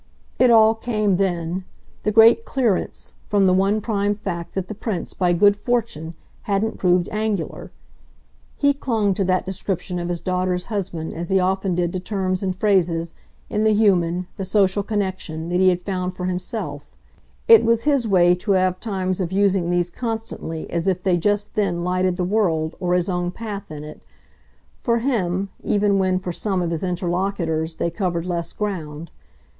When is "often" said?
11.39-11.75